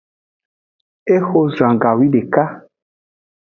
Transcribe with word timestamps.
Exo 1.15 1.41
zan 1.55 1.73
gawideka. 1.81 2.43